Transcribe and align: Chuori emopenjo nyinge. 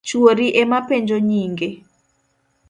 Chuori 0.07 0.47
emopenjo 0.61 1.17
nyinge. 1.29 1.69